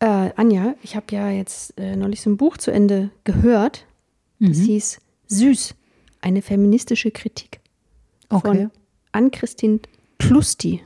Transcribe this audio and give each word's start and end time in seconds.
Äh, 0.00 0.30
Anja, 0.36 0.74
ich 0.82 0.94
habe 0.94 1.06
ja 1.10 1.30
jetzt 1.30 1.78
äh, 1.78 1.96
neulich 1.96 2.20
so 2.20 2.30
ein 2.30 2.36
Buch 2.36 2.56
zu 2.58 2.70
Ende 2.70 3.10
gehört. 3.24 3.86
Das 4.38 4.58
Mhm. 4.58 4.62
hieß 4.64 5.00
Süß, 5.28 5.74
eine 6.20 6.42
feministische 6.42 7.10
Kritik. 7.10 7.60
Okay. 8.28 8.46
Von 8.64 8.70
Ann-Christine 9.12 9.80
Plusti. 10.18 10.82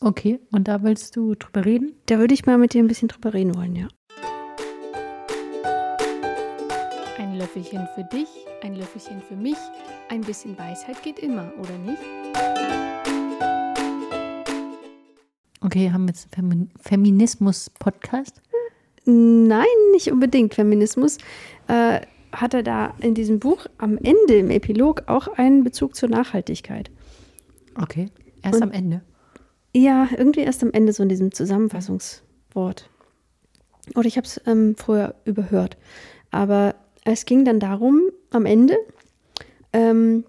Okay, 0.00 0.38
und 0.52 0.68
da 0.68 0.82
willst 0.82 1.16
du 1.16 1.34
drüber 1.34 1.64
reden? 1.64 1.94
Da 2.06 2.18
würde 2.18 2.34
ich 2.34 2.46
mal 2.46 2.58
mit 2.58 2.74
dir 2.74 2.82
ein 2.82 2.86
bisschen 2.88 3.08
drüber 3.08 3.32
reden 3.34 3.56
wollen, 3.56 3.74
ja. 3.74 3.88
Ein 7.18 7.36
Löffelchen 7.36 7.88
für 7.94 8.04
dich, 8.04 8.28
ein 8.62 8.76
Löffelchen 8.76 9.22
für 9.22 9.34
mich. 9.36 9.56
Ein 10.10 10.20
bisschen 10.20 10.56
Weisheit 10.58 11.02
geht 11.02 11.18
immer, 11.18 11.50
oder 11.58 11.76
nicht? 11.78 12.02
Okay, 15.64 15.90
haben 15.90 16.02
wir 16.04 16.08
jetzt 16.08 16.28
einen 16.36 16.50
Femi 16.50 16.68
Feminismus-Podcast? 16.78 18.42
Nein, 19.06 19.64
nicht 19.92 20.12
unbedingt 20.12 20.54
Feminismus. 20.54 21.16
Äh, 21.68 22.00
hat 22.32 22.52
er 22.52 22.62
da 22.62 22.94
in 23.00 23.14
diesem 23.14 23.38
Buch 23.38 23.66
am 23.78 23.96
Ende 23.96 24.34
im 24.38 24.50
Epilog 24.50 25.04
auch 25.06 25.26
einen 25.28 25.64
Bezug 25.64 25.96
zur 25.96 26.10
Nachhaltigkeit? 26.10 26.90
Okay, 27.80 28.10
erst 28.42 28.56
Und- 28.56 28.62
am 28.64 28.72
Ende. 28.72 29.00
Ja, 29.74 30.08
irgendwie 30.16 30.40
erst 30.40 30.62
am 30.62 30.70
Ende 30.70 30.92
so 30.92 31.02
in 31.02 31.08
diesem 31.08 31.32
Zusammenfassungswort. 31.32 32.90
Oder 33.94 34.06
ich 34.06 34.16
habe 34.18 34.26
es 34.26 34.40
ähm, 34.46 34.76
vorher 34.76 35.14
überhört. 35.24 35.78
Aber 36.30 36.74
es 37.04 37.24
ging 37.24 37.44
dann 37.44 37.58
darum, 37.58 38.02
am 38.30 38.44
Ende, 38.46 38.76
ähm, 39.72 40.24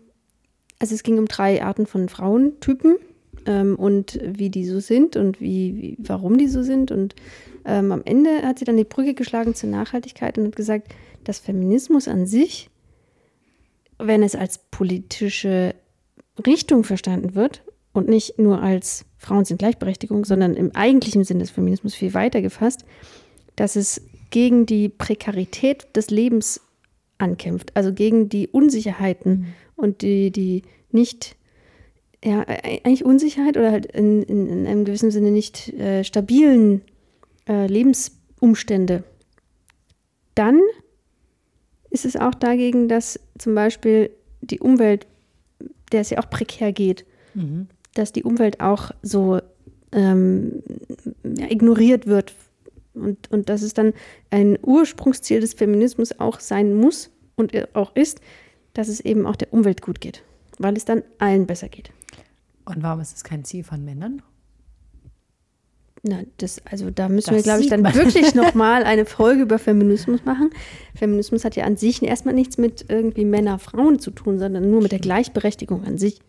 also 0.79 0.95
es 0.95 1.03
ging 1.03 1.19
um 1.19 1.25
drei 1.27 1.61
Arten 1.61 1.85
von 1.85 2.09
Frauentypen 2.09 2.95
ähm, 3.45 3.75
und 3.75 4.19
wie 4.23 4.49
die 4.49 4.65
so 4.65 4.79
sind 4.79 5.15
und 5.15 5.41
wie, 5.41 5.75
wie, 5.77 5.97
warum 5.99 6.37
die 6.37 6.47
so 6.47 6.63
sind. 6.63 6.91
Und 6.91 7.15
ähm, 7.65 7.91
am 7.91 8.01
Ende 8.05 8.41
hat 8.43 8.59
sie 8.59 8.65
dann 8.65 8.77
die 8.77 8.83
Brücke 8.83 9.13
geschlagen 9.13 9.55
zur 9.55 9.69
Nachhaltigkeit 9.69 10.37
und 10.37 10.47
hat 10.47 10.55
gesagt, 10.55 10.93
dass 11.23 11.39
Feminismus 11.39 12.07
an 12.07 12.25
sich, 12.25 12.69
wenn 13.97 14.23
es 14.23 14.35
als 14.35 14.59
politische 14.71 15.75
Richtung 16.45 16.83
verstanden 16.83 17.35
wird 17.35 17.63
und 17.93 18.09
nicht 18.09 18.39
nur 18.39 18.61
als 18.61 19.05
Frauen 19.17 19.45
sind 19.45 19.57
Gleichberechtigung, 19.57 20.25
sondern 20.25 20.53
im 20.53 20.75
eigentlichen 20.75 21.23
Sinn 21.23 21.39
des 21.39 21.51
Feminismus 21.51 21.95
viel 21.95 22.13
weiter 22.13 22.41
gefasst, 22.41 22.85
dass 23.55 23.75
es 23.75 24.01
gegen 24.29 24.65
die 24.65 24.89
Prekarität 24.89 25.87
des 25.95 26.09
Lebens 26.09 26.61
ankämpft, 27.17 27.75
also 27.75 27.93
gegen 27.93 28.27
die 28.27 28.49
Unsicherheiten 28.49 29.53
und 29.75 30.01
die, 30.01 30.31
die 30.31 30.63
nicht, 30.91 31.37
ja, 32.23 32.41
e- 32.43 32.81
eigentlich 32.83 33.05
Unsicherheit 33.05 33.57
oder 33.57 33.71
halt 33.71 33.85
in, 33.87 34.23
in, 34.23 34.47
in 34.47 34.67
einem 34.67 34.85
gewissen 34.85 35.11
Sinne 35.11 35.31
nicht 35.31 35.69
äh, 35.73 36.03
stabilen 36.03 36.81
äh, 37.47 37.67
Lebensumstände. 37.67 39.03
Dann 40.35 40.59
ist 41.89 42.05
es 42.05 42.15
auch 42.15 42.33
dagegen, 42.35 42.87
dass 42.89 43.19
zum 43.37 43.55
Beispiel 43.55 44.09
die 44.41 44.59
Umwelt, 44.59 45.07
der 45.91 46.01
es 46.01 46.09
ja 46.09 46.19
auch 46.19 46.29
prekär 46.29 46.71
geht, 46.71 47.05
Mhm. 47.35 47.67
dass 47.95 48.13
die 48.13 48.23
Umwelt 48.23 48.61
auch 48.61 48.91
so 49.01 49.41
ähm, 49.91 50.63
ja, 51.37 51.51
ignoriert 51.51 52.07
wird 52.07 52.33
und, 52.93 53.29
und 53.29 53.49
dass 53.49 53.61
es 53.61 53.73
dann 53.73 53.91
ein 54.29 54.57
Ursprungsziel 54.61 55.41
des 55.41 55.53
Feminismus 55.53 56.17
auch 56.17 56.39
sein 56.39 56.73
muss 56.73 57.11
und 57.35 57.51
auch 57.75 57.93
ist, 57.93 58.21
dass 58.73 58.87
es 58.87 59.01
eben 59.01 59.25
auch 59.25 59.35
der 59.35 59.51
Umwelt 59.53 59.81
gut 59.81 59.99
geht, 59.99 60.23
weil 60.59 60.77
es 60.77 60.85
dann 60.85 61.03
allen 61.17 61.45
besser 61.45 61.67
geht. 61.67 61.91
Und 62.65 62.83
warum 62.83 62.99
ist 62.99 63.13
das 63.13 63.23
kein 63.23 63.43
Ziel 63.43 63.63
von 63.63 63.83
Männern? 63.85 64.21
Na, 66.07 66.19
das, 66.37 66.61
also 66.69 66.91
da 66.91 67.09
müssen 67.09 67.31
Das 67.31 67.37
wir, 67.37 67.43
glaube 67.43 67.61
ich, 67.61 67.69
dann 67.69 67.81
man. 67.81 67.95
wirklich 67.95 68.35
nochmal 68.35 68.83
eine 68.85 69.05
Folge 69.05 69.41
über 69.41 69.57
Feminismus 69.57 70.23
machen. 70.23 70.51
Feminismus 70.93 71.43
hat 71.43 71.55
ja 71.55 71.65
an 71.65 71.77
sich 71.77 72.03
erstmal 72.03 72.35
nichts 72.35 72.59
mit 72.59 72.85
irgendwie 72.89 73.25
Männer-Frauen 73.25 73.97
zu 73.99 74.11
tun, 74.11 74.37
sondern 74.37 74.69
nur 74.69 74.83
mit 74.83 74.91
der 74.91 74.99
Gleichberechtigung 74.99 75.83
an 75.83 75.97
sich. 75.97 76.19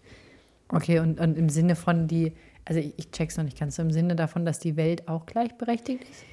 Okay, 0.68 0.98
und, 0.98 1.20
und 1.20 1.36
im 1.36 1.50
Sinne 1.50 1.76
von 1.76 2.08
die, 2.08 2.32
also 2.64 2.80
ich, 2.80 2.94
ich 2.96 3.10
check's 3.10 3.36
noch 3.36 3.44
nicht 3.44 3.58
ganz 3.58 3.76
so, 3.76 3.82
im 3.82 3.90
Sinne 3.90 4.16
davon, 4.16 4.46
dass 4.46 4.58
die 4.60 4.76
Welt 4.76 5.08
auch 5.08 5.26
gleichberechtigt 5.26 6.04
ist? 6.04 6.24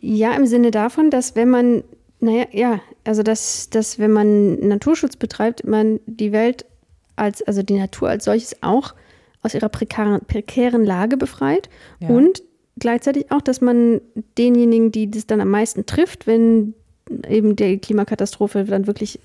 Ja, 0.00 0.34
im 0.36 0.46
Sinne 0.46 0.70
davon, 0.70 1.10
dass 1.10 1.34
wenn 1.34 1.50
man, 1.50 1.82
naja, 2.20 2.46
ja, 2.52 2.80
also 3.02 3.24
dass, 3.24 3.70
dass 3.70 3.98
wenn 3.98 4.12
man 4.12 4.60
Naturschutz 4.60 5.16
betreibt, 5.16 5.66
man 5.66 5.98
die 6.06 6.30
Welt 6.30 6.64
als, 7.16 7.42
also 7.42 7.64
die 7.64 7.78
Natur 7.78 8.08
als 8.08 8.24
solches 8.24 8.62
auch 8.62 8.94
aus 9.44 9.54
ihrer 9.54 9.68
prekären, 9.68 10.20
prekären 10.26 10.84
Lage 10.84 11.16
befreit 11.16 11.68
Ja. 12.00 12.08
und 12.08 12.42
gleichzeitig 12.78 13.30
auch, 13.30 13.42
dass 13.42 13.60
man 13.60 14.00
denjenigen, 14.38 14.90
die 14.90 15.10
das 15.10 15.26
dann 15.26 15.40
am 15.40 15.50
meisten 15.50 15.86
trifft, 15.86 16.26
wenn 16.26 16.74
eben 17.28 17.54
die 17.54 17.78
Klimakatastrophe 17.78 18.64
dann 18.64 18.86
wirklich 18.86 19.20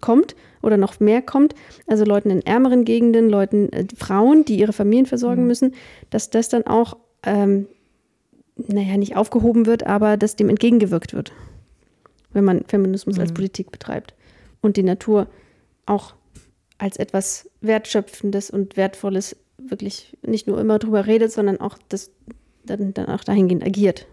kommt 0.00 0.36
oder 0.62 0.76
noch 0.76 1.00
mehr 1.00 1.22
kommt, 1.22 1.54
also 1.86 2.04
Leuten 2.04 2.30
in 2.30 2.44
ärmeren 2.44 2.84
Gegenden, 2.84 3.28
Leuten, 3.28 3.70
äh, 3.72 3.86
Frauen, 3.96 4.44
die 4.44 4.58
ihre 4.58 4.72
Familien 4.72 5.06
versorgen 5.06 5.46
müssen, 5.46 5.74
dass 6.10 6.30
das 6.30 6.48
dann 6.48 6.66
auch 6.66 6.96
ähm, 7.24 7.66
naja, 8.56 8.96
nicht 8.96 9.16
aufgehoben 9.16 9.66
wird, 9.66 9.86
aber 9.86 10.16
dass 10.16 10.36
dem 10.36 10.48
entgegengewirkt 10.48 11.12
wird, 11.12 11.32
wenn 12.32 12.44
man 12.44 12.64
Feminismus 12.66 13.18
als 13.18 13.32
Politik 13.32 13.70
betreibt 13.70 14.14
und 14.62 14.76
die 14.76 14.82
Natur 14.82 15.26
auch 15.84 16.14
als 16.78 16.96
etwas 16.96 17.50
Wertschöpfendes 17.60 18.50
und 18.50 18.76
Wertvolles 18.76 19.36
wirklich 19.58 20.16
nicht 20.22 20.46
nur 20.46 20.60
immer 20.60 20.78
drüber 20.78 21.06
redet, 21.06 21.32
sondern 21.32 21.60
auch 21.60 21.78
das 21.88 22.10
dann, 22.64 22.94
dann 22.94 23.06
auch 23.06 23.24
dahingehend 23.24 23.64
agiert. 23.64 24.06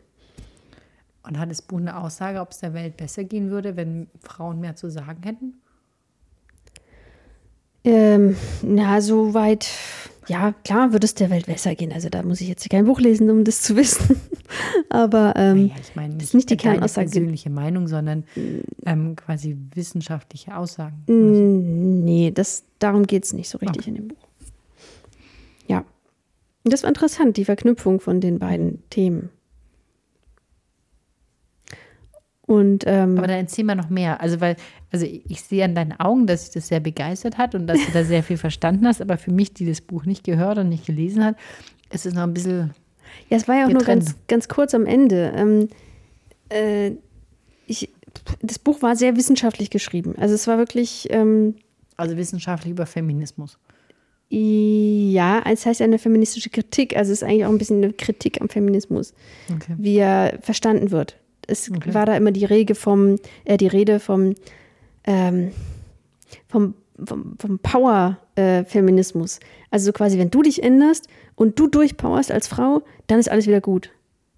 Und 1.26 1.40
hat 1.40 1.50
das 1.50 1.62
Buch 1.62 1.78
eine 1.80 1.98
Aussage, 1.98 2.40
ob 2.42 2.52
es 2.52 2.59
der 2.59 2.74
Welt 2.74 2.98
besser 2.98 3.24
gehen 3.24 3.50
würde, 3.50 3.76
wenn 3.76 4.08
Frauen 4.22 4.59
mehr 4.59 4.76
zu 4.76 4.90
sagen 4.92 5.24
hätten? 5.24 5.53
Ähm, 7.86 8.36
na, 8.62 9.02
soweit, 9.02 9.70
ja, 10.28 10.53
klar 10.64 10.94
würde 10.94 11.06
es 11.06 11.16
der 11.16 11.30
Welt 11.30 11.46
besser 11.48 11.76
gehen. 11.76 11.92
Also 11.92 12.09
da 12.09 12.24
muss 12.24 12.40
ich 12.40 12.48
jetzt 12.48 12.70
kein 12.70 12.86
Buch 12.86 13.00
lesen, 13.00 13.30
um 13.30 13.44
das 13.44 13.62
zu 13.62 13.76
wissen. 13.78 14.20
Aber 14.90 15.34
ähm, 15.36 15.68
Naja, 15.68 15.76
ich 15.82 15.96
meine 15.96 16.14
das 16.16 16.26
ist 16.26 16.34
nicht 16.34 16.50
die 16.50 16.58
Kernaussage. 16.58 17.09
persönliche 17.09 17.50
Meinung, 17.50 17.88
sondern 17.88 18.24
ähm, 18.86 19.16
quasi 19.16 19.58
wissenschaftliche 19.74 20.56
Aussagen. 20.56 21.03
Mm, 21.08 22.03
Nee, 22.03 22.32
das, 22.32 22.64
darum 22.80 23.06
geht 23.08 23.24
es 23.26 23.34
nicht 23.34 23.50
so 23.50 23.58
richtig 23.58 23.88
in 23.88 23.96
dem 23.96 24.08
Buch. 24.09 24.22
Und 26.63 26.72
das 26.72 26.84
war 26.84 26.90
interessant, 26.90 27.38
die 27.38 27.46
Verknüpfung 27.46 28.00
von 28.00 28.22
den 28.22 28.40
beiden 28.40 28.88
Themen. 28.90 29.29
Und 32.46 32.84
ähm, 32.88 33.18
Aber 33.18 33.28
dann 33.28 33.38
erzähl 33.38 33.63
mal 33.63 33.75
noch 33.75 33.90
mehr. 33.90 34.22
Also, 34.22 34.41
weil, 34.41 34.57
also 34.91 35.06
ich, 35.06 35.41
sehe 35.41 35.63
an 35.63 35.75
deinen 35.75 35.94
Augen, 35.94 36.28
dass 36.28 36.46
dich 36.46 36.53
das 36.53 36.68
sehr 36.68 36.81
begeistert 36.81 37.38
hat 37.38 37.56
und 37.56 37.68
dass 37.68 37.79
du 37.85 37.91
da 37.94 38.03
sehr 38.03 38.22
viel 38.22 38.38
verstanden 38.38 38.85
hast. 38.85 39.02
Aber 39.02 39.18
für 39.18 39.31
mich, 39.31 39.53
die 39.53 39.66
das 39.66 39.81
Buch 39.81 40.06
nicht 40.06 40.23
gehört 40.23 40.57
und 40.57 40.69
nicht 40.69 40.85
gelesen 40.85 41.23
hat, 41.23 41.35
ist 41.91 42.06
es 42.06 42.13
noch 42.13 42.23
ein 42.23 42.34
bisschen. 42.34 42.73
ja, 43.29 43.38
es 43.38 43.47
war 43.47 43.56
ja 43.56 43.66
auch 43.66 43.72
nur 43.72 43.84
ganz, 43.84 44.16
ganz 44.28 44.50
kurz 44.50 44.73
am 44.73 44.85
Ende. 44.85 45.31
Ähm, 45.35 45.69
äh, 46.50 46.91
ich, 47.66 47.90
das 48.41 48.59
Buch 48.59 48.81
war 48.81 48.96
sehr 48.96 49.16
wissenschaftlich 49.16 49.69
geschrieben. 49.69 50.16
Also 50.18 50.35
es 50.35 50.46
war 50.46 50.57
wirklich, 50.57 51.07
ähm, 51.12 51.56
Also 51.96 52.18
wissenschaftlich 52.18 52.72
über 52.72 52.85
Feminismus. 52.85 53.57
Ja, 54.36 55.44
es 55.46 55.66
heißt 55.66 55.80
ja 55.80 55.86
eine 55.86 56.00
feministische 56.00 56.50
Kritik. 56.50 56.96
Also 56.98 57.12
es 57.12 57.22
ist 57.22 57.28
eigentlich 57.28 57.46
auch 57.46 57.52
ein 57.52 57.58
bisschen 57.60 57.84
eine 57.84 57.94
Kritik 57.94 58.42
am 58.42 58.50
Feminismus. 58.50 59.14
Okay. 59.54 59.74
wie 59.78 59.98
er 59.98 60.40
verstanden 60.42 60.90
wird. 60.92 61.18
Es 61.46 61.70
Okay. 61.70 61.94
war 61.94 62.06
da 62.06 62.16
immer 62.18 62.32
die 62.32 62.46
Rede 62.46 62.74
vom, 62.74 63.18
äh, 63.46 63.58
die 63.58 63.68
Rede 63.68 64.00
vom, 64.00 64.34
ähm, 65.04 65.52
vom, 66.48 66.74
vom, 67.06 67.36
vom 67.40 67.60
Power-Feminismus. 67.60 69.40
also 69.70 69.86
so 69.88 69.92
quasi, 69.92 70.18
wenn 70.18 70.32
du 70.32 70.42
dich 70.42 70.64
änderst 70.64 71.08
und 71.36 71.60
du 71.60 71.68
durchpowerst 71.68 72.32
als 72.32 72.48
Frau, 72.48 72.84
dann 73.08 73.20
ist 73.20 73.30
alles 73.30 73.46
wieder 73.48 73.62
gut. 73.62 73.92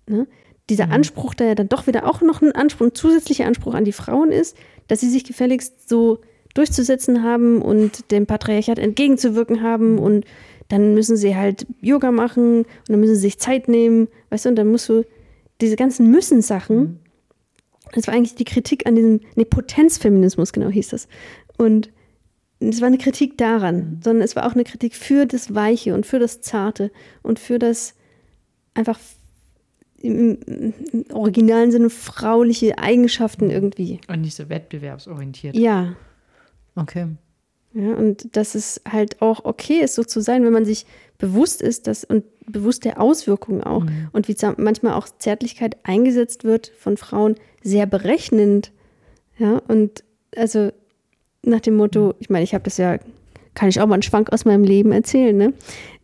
Ne? 0.07 0.27
Dieser 0.69 0.89
Anspruch, 0.89 1.35
der 1.35 1.47
ja 1.47 1.55
dann 1.55 1.69
doch 1.69 1.85
wieder 1.87 2.07
auch 2.09 2.21
noch 2.21 2.41
ein 2.41 2.51
Anspruch, 2.53 2.87
ein 2.87 2.95
zusätzlicher 2.95 3.45
Anspruch 3.45 3.75
an 3.75 3.85
die 3.85 3.91
Frauen 3.91 4.31
ist, 4.31 4.57
dass 4.87 4.99
sie 4.99 5.09
sich 5.09 5.23
gefälligst 5.23 5.87
so 5.87 6.19
durchzusetzen 6.55 7.21
haben 7.21 7.61
und 7.61 8.11
dem 8.11 8.25
Patriarchat 8.25 8.79
entgegenzuwirken 8.79 9.61
haben 9.61 9.99
und 9.99 10.25
dann 10.69 10.95
müssen 10.95 11.15
sie 11.15 11.35
halt 11.35 11.67
Yoga 11.81 12.11
machen 12.11 12.59
und 12.59 12.89
dann 12.89 12.99
müssen 12.99 13.15
sie 13.15 13.21
sich 13.21 13.37
Zeit 13.37 13.67
nehmen, 13.67 14.07
weißt 14.31 14.45
du, 14.45 14.49
und 14.49 14.55
dann 14.55 14.69
musst 14.69 14.89
du 14.89 15.03
diese 15.61 15.75
ganzen 15.75 16.09
Müssen-Sachen, 16.09 16.99
das 17.93 18.07
war 18.07 18.15
eigentlich 18.15 18.35
die 18.35 18.45
Kritik 18.45 18.87
an 18.87 18.95
diesem, 18.95 19.19
nee, 19.35 19.45
Potenzfeminismus, 19.45 20.53
genau 20.53 20.69
hieß 20.69 20.89
das. 20.89 21.07
Und 21.57 21.91
es 22.59 22.81
war 22.81 22.87
eine 22.87 22.97
Kritik 22.97 23.37
daran, 23.37 24.01
sondern 24.03 24.23
es 24.23 24.35
war 24.35 24.47
auch 24.47 24.53
eine 24.53 24.63
Kritik 24.63 24.95
für 24.95 25.25
das 25.25 25.53
Weiche 25.53 25.93
und 25.93 26.05
für 26.05 26.19
das 26.19 26.41
Zarte 26.41 26.91
und 27.21 27.37
für 27.37 27.59
das 27.59 27.93
einfach 28.73 28.99
im, 30.01 30.39
im 30.45 30.73
originalen 31.11 31.71
Sinne 31.71 31.89
frauliche 31.89 32.77
Eigenschaften 32.77 33.49
irgendwie. 33.49 33.99
Und 34.07 34.21
nicht 34.21 34.35
so 34.35 34.49
wettbewerbsorientiert. 34.49 35.55
Ja, 35.55 35.95
Okay. 36.75 37.07
Ja, 37.73 37.93
und 37.93 38.35
dass 38.37 38.55
es 38.55 38.81
halt 38.89 39.21
auch 39.21 39.43
okay 39.43 39.81
ist, 39.81 39.95
so 39.95 40.03
zu 40.03 40.21
sein, 40.21 40.45
wenn 40.45 40.53
man 40.53 40.65
sich 40.65 40.85
bewusst 41.17 41.61
ist 41.61 41.87
dass, 41.87 42.03
und 42.03 42.23
bewusst 42.45 42.85
der 42.85 43.01
Auswirkungen 43.01 43.63
auch 43.63 43.83
Mhm. 43.83 44.09
und 44.13 44.27
wie 44.27 44.35
manchmal 44.57 44.93
auch 44.93 45.07
Zärtlichkeit 45.19 45.77
eingesetzt 45.83 46.43
wird 46.43 46.71
von 46.79 46.95
Frauen, 46.97 47.35
sehr 47.63 47.85
berechnend. 47.85 48.71
Ja, 49.37 49.61
und 49.67 50.03
also 50.37 50.71
nach 51.43 51.59
dem 51.61 51.75
Motto, 51.75 52.13
ich 52.19 52.29
meine, 52.29 52.43
ich 52.43 52.53
habe 52.53 52.63
das 52.63 52.77
ja, 52.77 52.97
kann 53.55 53.69
ich 53.69 53.81
auch 53.81 53.87
mal 53.87 53.95
einen 53.95 54.03
Schwank 54.03 54.31
aus 54.31 54.45
meinem 54.45 54.63
Leben 54.63 54.91
erzählen, 54.91 55.35
ne? 55.35 55.53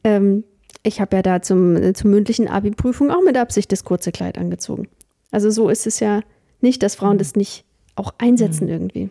Ähm, 0.03 0.43
ich 0.83 0.99
habe 0.99 1.17
ja 1.17 1.21
da 1.21 1.41
zum, 1.41 1.93
zur 1.93 2.09
mündlichen 2.09 2.47
Abi-Prüfung 2.47 3.11
auch 3.11 3.21
mit 3.23 3.37
Absicht 3.37 3.71
das 3.71 3.83
kurze 3.83 4.11
Kleid 4.11 4.37
angezogen. 4.37 4.87
Also 5.29 5.49
so 5.51 5.69
ist 5.69 5.85
es 5.85 5.99
ja 5.99 6.21
nicht, 6.59 6.81
dass 6.83 6.95
Frauen 6.95 7.17
das 7.17 7.35
nicht 7.35 7.65
auch 7.95 8.13
einsetzen 8.17 8.67
irgendwie. 8.67 9.09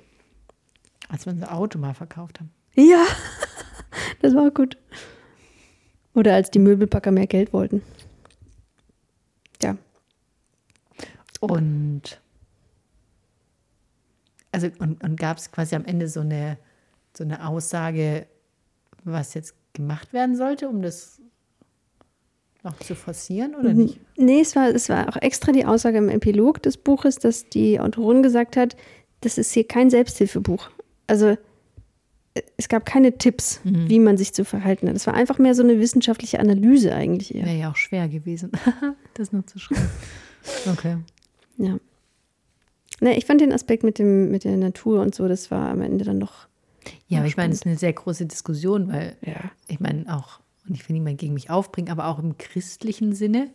Als 1.11 1.27
wir 1.27 1.33
unser 1.33 1.55
Auto 1.55 1.79
mal 1.79 1.95
verkauft 1.95 2.41
haben. 2.41 2.51
Ja, 2.75 3.05
das 4.23 4.35
war 4.35 4.51
gut. 4.51 4.79
Oder 6.15 6.35
als 6.35 6.51
die 6.51 6.59
Möbelpacker 6.59 7.11
mehr 7.11 7.27
Geld 7.27 7.53
wollten. 7.53 7.83
Ja, 9.63 9.77
Und 11.41 12.21
also 14.53 14.69
und, 14.79 15.03
und 15.03 15.19
gab 15.19 15.39
es 15.39 15.51
quasi 15.51 15.75
am 15.75 15.85
Ende 15.85 16.09
so 16.09 16.21
eine, 16.21 16.59
so 17.17 17.25
eine 17.25 17.47
Aussage, 17.47 18.27
was 19.05 19.35
jetzt 19.35 19.55
gemacht 19.73 20.13
werden 20.13 20.37
sollte, 20.37 20.69
um 20.69 20.83
das 20.83 21.21
noch 22.63 22.77
zu 22.79 22.95
forcieren 22.95 23.55
oder 23.55 23.73
nicht? 23.73 24.01
Nee, 24.17 24.41
es 24.41 24.55
war, 24.55 24.69
es 24.69 24.89
war 24.89 25.09
auch 25.09 25.17
extra 25.17 25.53
die 25.53 25.65
Aussage 25.65 25.99
im 25.99 26.09
Epilog 26.09 26.63
des 26.63 26.77
Buches, 26.77 27.17
dass 27.17 27.49
die 27.49 27.81
Autorin 27.81 28.23
gesagt 28.23 28.57
hat, 28.57 28.77
das 29.23 29.39
ist 29.39 29.53
hier 29.53 29.67
kein 29.67 29.89
Selbsthilfebuch. 29.89 30.71
Also 31.11 31.27
äh, 32.35 32.43
es 32.57 32.69
gab 32.69 32.87
keine 32.87 33.19
Tipps, 33.19 33.61
wie 33.65 33.99
man 33.99 34.17
sich 34.17 34.33
zu 34.33 34.45
verhalten 34.45 34.89
hat. 34.89 34.95
Es 34.95 35.07
war 35.07 35.15
einfach 35.15 35.39
mehr 35.39 35.55
so 35.57 35.63
eine 35.65 35.81
wissenschaftliche 35.81 36.39
Analyse 36.39 36.95
eigentlich 36.95 37.35
eher. 37.35 37.45
Wäre 37.45 37.57
ja 37.59 37.71
auch 37.71 37.77
schwer 37.77 38.09
gewesen, 38.09 38.53
das 39.15 39.33
nur 39.33 39.45
zu 39.47 39.59
schreiben. 39.59 39.89
Okay. 40.73 40.97
Ja. 41.59 41.79
Ne, 43.01 43.17
ich 43.17 43.27
fand 43.27 43.41
den 43.41 43.53
Aspekt 43.53 43.83
mit, 43.83 43.99
dem, 43.99 44.31
mit 44.31 44.45
der 44.45 44.57
Natur 44.57 45.01
und 45.01 45.15
so, 45.15 45.27
das 45.27 45.51
war 45.51 45.69
am 45.71 45.81
Ende 45.81 46.05
dann 46.05 46.21
doch. 46.21 46.47
Ja, 47.09 47.19
aber 47.19 47.27
ich 47.27 47.37
meine, 47.37 47.53
es 47.53 47.61
ist 47.61 47.67
eine 47.67 47.77
sehr 47.77 47.93
große 47.93 48.27
Diskussion, 48.27 48.89
weil 48.89 49.17
Ja. 49.23 49.51
ich 49.69 49.81
meine 49.81 50.05
auch, 50.15 50.41
und 50.69 50.75
ich 50.77 50.89
will 50.89 50.95
niemand 50.95 51.19
gegen 51.19 51.35
mich 51.35 51.51
aufbringen, 51.51 51.91
aber 51.91 52.07
auch 52.07 52.19
im 52.19 52.39
christlichen 52.39 53.13
Sinne 53.15 53.51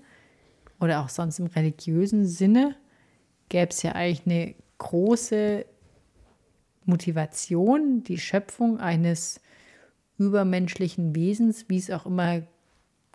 oder 0.81 1.01
auch 1.01 1.09
sonst 1.09 1.39
im 1.39 1.45
religiösen 1.45 2.25
Sinne 2.25 2.75
gäbe 3.49 3.69
es 3.69 3.81
ja 3.83 3.93
eigentlich 3.93 4.25
eine 4.25 4.55
große 4.79 5.65
Motivation, 6.85 8.03
die 8.03 8.17
Schöpfung 8.17 8.79
eines 8.79 9.41
übermenschlichen 10.17 11.15
Wesens, 11.15 11.65
wie 11.67 11.77
es 11.77 11.91
auch 11.91 12.05
immer 12.05 12.43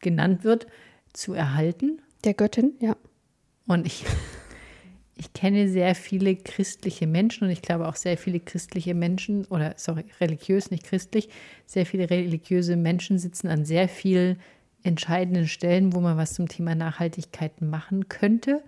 genannt 0.00 0.44
wird, 0.44 0.67
zu 1.12 1.32
erhalten. 1.34 2.00
Der 2.25 2.34
Göttin, 2.34 2.75
ja. 2.81 2.96
Und 3.67 3.87
ich, 3.87 4.05
ich 5.17 5.32
kenne 5.32 5.69
sehr 5.69 5.94
viele 5.94 6.37
christliche 6.37 7.06
Menschen 7.06 7.44
und 7.44 7.50
ich 7.50 7.62
glaube 7.62 7.88
auch 7.88 7.96
sehr 7.96 8.19
viele 8.19 8.40
christliche 8.40 8.94
Menschen, 8.94 9.46
oder 9.46 9.75
sorry, 9.76 10.05
religiös, 10.20 10.70
nicht 10.70 10.84
christlich, 10.84 11.28
sehr 11.67 11.87
viele 11.87 12.11
religiöse 12.11 12.76
Menschen 12.76 13.19
sitzen 13.19 13.49
an 13.49 13.64
sehr 13.64 13.88
vielen 13.88 14.38
entscheidenden 14.82 15.46
Stellen, 15.46 15.93
wo 15.94 16.00
man 16.00 16.17
was 16.17 16.34
zum 16.34 16.49
Thema 16.49 16.75
Nachhaltigkeit 16.75 17.61
machen 17.61 18.08
könnte. 18.08 18.62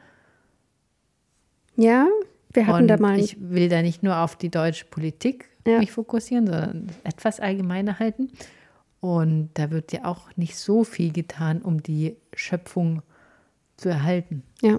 Ja, 1.75 2.07
wir 2.55 2.67
hatten 2.67 2.83
und 2.83 2.89
da 2.89 2.97
mal. 2.99 3.19
ich 3.19 3.37
will 3.41 3.69
da 3.69 3.83
nicht 3.83 4.03
nur 4.03 4.19
auf 4.19 4.37
die 4.37 4.51
deutsche 4.51 4.85
Politik 4.87 5.49
Ja. 5.67 5.79
mich 5.79 5.93
fokussieren, 5.93 6.47
sondern 6.47 6.87
etwas 7.05 7.41
allgemeiner 7.41 7.99
halten. 7.99 8.31
Und 9.01 9.51
da 9.55 9.71
wird 9.71 9.93
ja 9.93 10.05
auch 10.05 10.29
nicht 10.37 10.57
so 10.57 10.85
viel 10.85 11.13
getan, 11.13 11.61
um 11.63 11.83
die 11.83 12.17
Schöpfung 12.35 13.03
zu 13.77 13.89
erhalten. 13.89 14.43
Ja. 14.63 14.79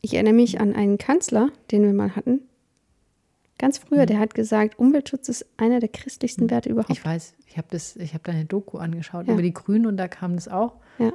Ich 0.00 0.14
erinnere 0.14 0.34
mich 0.34 0.60
an 0.60 0.74
einen 0.74 0.98
Kanzler, 0.98 1.50
den 1.70 1.82
wir 1.82 1.92
mal 1.92 2.14
hatten. 2.16 2.40
Ganz 3.58 3.78
früher, 3.78 4.06
der 4.06 4.18
hat 4.18 4.34
gesagt, 4.34 4.78
Umweltschutz 4.78 5.28
ist 5.28 5.46
einer 5.56 5.78
der 5.78 5.88
christlichsten 5.88 6.50
Werte 6.50 6.68
überhaupt. 6.70 6.90
Ich 6.90 7.04
weiß, 7.04 7.34
ich 7.46 7.56
habe 7.58 7.68
das, 7.70 7.94
ich 7.96 8.12
habe 8.14 8.24
da 8.24 8.32
eine 8.32 8.44
Doku 8.44 8.78
angeschaut 8.78 9.26
Ja. 9.28 9.34
über 9.34 9.42
die 9.42 9.52
Grünen 9.52 9.86
und 9.86 9.96
da 9.96 10.08
kam 10.08 10.34
das 10.34 10.48
auch. 10.48 10.76
Ja. 10.98 11.12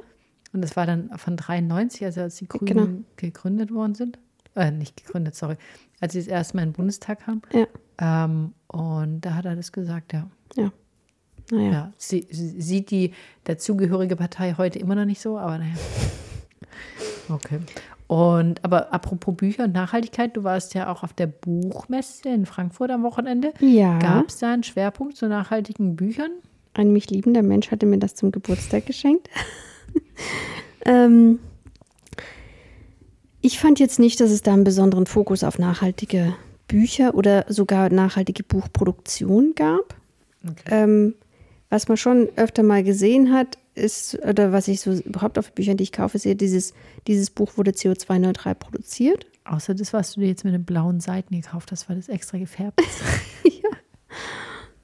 Und 0.54 0.62
das 0.62 0.76
war 0.76 0.86
dann 0.86 1.10
von 1.18 1.36
93, 1.36 2.04
also 2.06 2.22
als 2.22 2.36
die 2.36 2.48
Grünen 2.48 2.66
Genau. 2.66 3.04
gegründet 3.16 3.72
worden 3.74 3.94
sind. 3.94 4.18
Äh, 4.58 4.72
nicht 4.72 4.96
gegründet, 4.96 5.36
sorry. 5.36 5.56
Als 6.00 6.14
sie 6.14 6.18
das 6.18 6.26
erste 6.26 6.56
Mal 6.56 6.64
in 6.64 6.70
den 6.70 6.74
Bundestag 6.74 7.20
kamen. 7.20 7.42
Ja. 7.52 7.66
Ähm, 8.00 8.54
und 8.66 9.20
da 9.20 9.34
hat 9.34 9.44
er 9.44 9.54
das 9.54 9.70
gesagt, 9.70 10.12
ja. 10.12 10.28
Ja. 10.56 10.72
Naja. 11.52 11.70
ja. 11.70 11.92
Sie, 11.96 12.26
sie, 12.28 12.60
sieht 12.60 12.90
die 12.90 13.12
dazugehörige 13.44 14.16
Partei 14.16 14.54
heute 14.58 14.80
immer 14.80 14.96
noch 14.96 15.04
nicht 15.04 15.20
so, 15.20 15.38
aber 15.38 15.58
naja. 15.58 15.74
Okay. 17.30 17.60
Und 18.06 18.64
aber 18.64 18.92
apropos 18.94 19.36
Bücher 19.36 19.64
und 19.64 19.74
Nachhaltigkeit, 19.74 20.34
du 20.34 20.42
warst 20.42 20.72
ja 20.72 20.90
auch 20.90 21.02
auf 21.02 21.12
der 21.12 21.26
Buchmesse 21.26 22.30
in 22.30 22.46
Frankfurt 22.46 22.90
am 22.90 23.02
Wochenende. 23.02 23.52
Ja. 23.60 23.98
Gab 23.98 24.28
es 24.28 24.38
da 24.38 24.54
einen 24.54 24.62
Schwerpunkt 24.62 25.18
zu 25.18 25.28
nachhaltigen 25.28 25.94
Büchern? 25.94 26.30
Ein 26.72 26.90
mich 26.90 27.10
liebender 27.10 27.42
Mensch 27.42 27.70
hatte 27.70 27.84
mir 27.84 27.98
das 27.98 28.14
zum 28.14 28.32
Geburtstag 28.32 28.86
geschenkt. 28.86 29.28
ähm, 30.86 31.38
ich 33.48 33.58
fand 33.58 33.80
jetzt 33.80 33.98
nicht, 33.98 34.20
dass 34.20 34.30
es 34.30 34.42
da 34.42 34.52
einen 34.52 34.64
besonderen 34.64 35.06
Fokus 35.06 35.42
auf 35.42 35.58
nachhaltige 35.58 36.36
Bücher 36.66 37.14
oder 37.14 37.46
sogar 37.48 37.90
nachhaltige 37.90 38.42
Buchproduktion 38.42 39.54
gab. 39.54 39.96
Okay. 40.46 40.68
Ähm, 40.70 41.14
was 41.70 41.88
man 41.88 41.96
schon 41.96 42.28
öfter 42.36 42.62
mal 42.62 42.84
gesehen 42.84 43.32
hat, 43.32 43.56
ist, 43.74 44.18
oder 44.26 44.52
was 44.52 44.68
ich 44.68 44.82
so 44.82 44.92
überhaupt 44.92 45.38
auf 45.38 45.52
Büchern, 45.52 45.78
die 45.78 45.84
ich 45.84 45.92
kaufe, 45.92 46.18
sehe, 46.18 46.36
dieses, 46.36 46.74
dieses 47.06 47.30
Buch 47.30 47.56
wurde 47.56 47.70
CO2-neutral 47.70 48.54
produziert. 48.54 49.26
Außer 49.44 49.74
das, 49.74 49.94
was 49.94 50.12
du 50.12 50.20
dir 50.20 50.26
jetzt 50.28 50.44
mit 50.44 50.52
den 50.52 50.64
blauen 50.64 51.00
Seiten 51.00 51.34
gekauft 51.34 51.72
hast, 51.72 51.88
weil 51.88 51.96
das 51.96 52.10
extra 52.10 52.36
gefärbt 52.36 52.78
ist. 52.82 53.02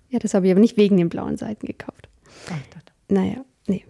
Ja, 0.08 0.20
das 0.20 0.32
habe 0.32 0.46
ich 0.46 0.52
aber 0.52 0.60
nicht 0.60 0.78
wegen 0.78 0.96
den 0.96 1.10
blauen 1.10 1.36
Seiten 1.36 1.66
gekauft. 1.66 2.08
Dachte, 2.70 2.92
Naja, 3.08 3.44
nee. 3.66 3.84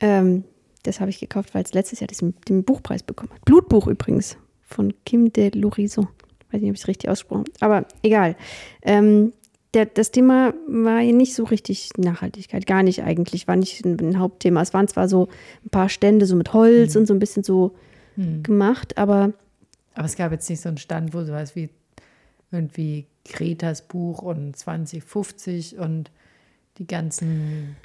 Ähm, 0.00 0.42
das 0.82 1.00
habe 1.00 1.10
ich 1.10 1.20
gekauft, 1.20 1.54
weil 1.54 1.62
es 1.62 1.74
letztes 1.74 2.00
Jahr 2.00 2.08
diesen, 2.08 2.34
den 2.48 2.64
Buchpreis 2.64 3.02
bekommen 3.02 3.30
hat. 3.32 3.44
Blutbuch 3.44 3.86
übrigens 3.86 4.36
von 4.64 4.92
Kim 5.04 5.32
de 5.32 5.50
Lorison. 5.50 6.08
Weiß 6.50 6.60
nicht, 6.60 6.70
ob 6.70 6.74
ich 6.74 6.82
es 6.82 6.88
richtig 6.88 7.10
ausgesprochen 7.10 7.44
habe. 7.60 7.74
Aber 7.74 7.88
egal. 8.02 8.36
Ähm, 8.82 9.32
der, 9.74 9.86
das 9.86 10.10
Thema 10.10 10.52
war 10.66 11.00
hier 11.00 11.12
nicht 11.14 11.34
so 11.34 11.44
richtig 11.44 11.90
Nachhaltigkeit. 11.96 12.66
Gar 12.66 12.82
nicht 12.82 13.02
eigentlich. 13.02 13.46
War 13.46 13.56
nicht 13.56 13.84
ein, 13.84 13.98
ein 14.00 14.18
Hauptthema. 14.18 14.62
Es 14.62 14.74
waren 14.74 14.88
zwar 14.88 15.08
so 15.08 15.28
ein 15.64 15.70
paar 15.70 15.88
Stände 15.88 16.26
so 16.26 16.34
mit 16.34 16.52
Holz 16.52 16.96
und 16.96 17.06
so 17.06 17.14
ein 17.14 17.20
bisschen 17.20 17.44
so 17.44 17.74
gemacht, 18.42 18.98
aber 18.98 19.32
Aber 19.94 20.04
es 20.04 20.16
gab 20.16 20.32
jetzt 20.32 20.50
nicht 20.50 20.60
so 20.60 20.68
einen 20.68 20.78
Stand, 20.78 21.14
wo 21.14 21.24
sowas 21.24 21.56
wie 21.56 21.70
irgendwie 22.50 23.06
Gretas 23.24 23.82
Buch 23.82 24.20
und 24.22 24.56
2050 24.56 25.78
und 25.78 26.10
die 26.78 26.86
ganzen 26.86 27.76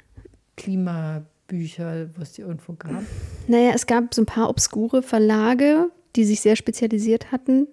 Klimabücher, 0.56 1.24
wo 1.50 2.22
es 2.22 2.32
die 2.32 2.42
irgendwo 2.42 2.72
gab. 2.74 3.02
Naja, 3.48 3.72
es 3.74 3.86
gab 3.86 4.12
so 4.14 4.22
ein 4.22 4.26
paar 4.26 4.48
obskure 4.50 5.02
Verlage, 5.02 5.90
die 6.16 6.24
sich 6.24 6.40
sehr 6.40 6.56
spezialisiert 6.56 7.30
hatten. 7.32 7.68